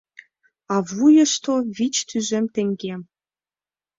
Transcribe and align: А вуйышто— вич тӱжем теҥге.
А 0.73 0.75
вуйышто— 0.89 1.53
вич 1.75 1.95
тӱжем 2.09 2.45
теҥге. 2.53 2.93